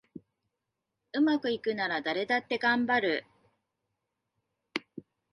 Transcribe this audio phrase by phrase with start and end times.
[1.13, 3.23] うまくいくなら誰だってがんばる